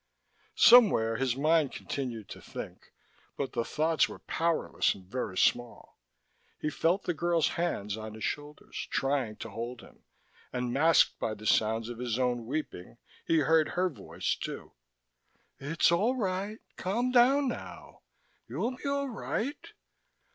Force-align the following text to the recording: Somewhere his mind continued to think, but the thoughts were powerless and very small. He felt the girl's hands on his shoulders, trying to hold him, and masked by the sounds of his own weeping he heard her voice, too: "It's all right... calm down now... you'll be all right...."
Somewhere 0.55 1.17
his 1.17 1.35
mind 1.35 1.71
continued 1.73 2.27
to 2.29 2.41
think, 2.41 2.91
but 3.37 3.53
the 3.53 3.63
thoughts 3.63 4.09
were 4.09 4.17
powerless 4.17 4.95
and 4.95 5.05
very 5.05 5.37
small. 5.37 5.99
He 6.59 6.71
felt 6.71 7.03
the 7.03 7.13
girl's 7.13 7.49
hands 7.49 7.95
on 7.97 8.15
his 8.15 8.23
shoulders, 8.23 8.87
trying 8.89 9.35
to 9.35 9.51
hold 9.51 9.81
him, 9.81 10.03
and 10.51 10.73
masked 10.73 11.19
by 11.19 11.35
the 11.35 11.45
sounds 11.45 11.87
of 11.87 11.99
his 11.99 12.17
own 12.17 12.47
weeping 12.47 12.97
he 13.27 13.41
heard 13.41 13.69
her 13.77 13.89
voice, 13.89 14.33
too: 14.33 14.71
"It's 15.59 15.91
all 15.91 16.15
right... 16.15 16.57
calm 16.77 17.11
down 17.11 17.47
now... 17.47 18.01
you'll 18.47 18.77
be 18.77 18.87
all 18.87 19.07
right...." 19.07 19.71